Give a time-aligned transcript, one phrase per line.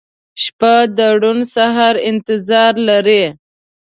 [0.43, 3.23] •شپه د روڼ سهار انتظار لري.